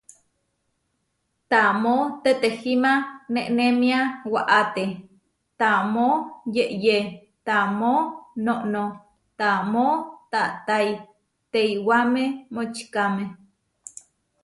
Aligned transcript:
Taamó 1.49 1.95
tetehíma 2.23 2.93
nenémia 3.33 3.99
waáte, 4.33 4.85
taamó 5.59 6.07
yeʼyé 6.55 6.97
taamó 7.45 7.91
noʼnó 8.45 8.83
taamó 9.39 9.85
taatái 10.31 10.87
teiwáme 11.51 12.23
močikáme. 12.53 13.23